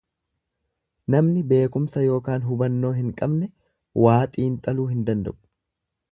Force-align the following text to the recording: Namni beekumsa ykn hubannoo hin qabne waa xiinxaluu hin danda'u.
Namni 1.15 1.41
beekumsa 1.51 2.05
ykn 2.15 2.47
hubannoo 2.47 2.91
hin 3.01 3.11
qabne 3.19 3.49
waa 4.05 4.19
xiinxaluu 4.37 4.87
hin 4.95 5.05
danda'u. 5.11 5.37